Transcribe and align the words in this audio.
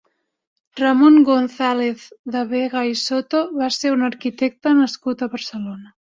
Ramón 0.81 1.15
González 1.31 1.97
de 2.33 2.41
Vega 2.53 2.81
i 2.93 2.95
Soto 3.03 3.43
va 3.61 3.69
ser 3.77 3.93
un 3.99 4.09
arquitecte 4.09 4.75
nascut 4.81 5.25
a 5.25 5.31
Barcelona. 5.37 5.95